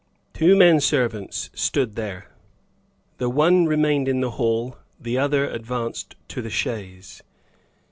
Two 0.33 0.55
men 0.55 0.79
servants 0.79 1.51
stood 1.53 1.95
there. 1.95 2.31
The 3.19 3.29
one 3.29 3.67
remained 3.67 4.07
in 4.07 4.19
the 4.19 4.31
hall, 4.31 4.77
the 4.99 5.19
other 5.19 5.47
advanced 5.47 6.15
to 6.29 6.41
the 6.41 6.49
chaise. 6.49 7.21